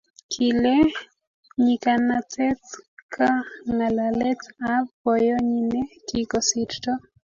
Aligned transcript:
kile 0.31 0.75
nyikanatet 1.61 2.63
ka 3.13 3.29
ngalalet 3.73 4.41
ab 4.73 4.85
boyonyi 5.03 5.61
ne 5.71 5.81
kikosirto 6.07 6.91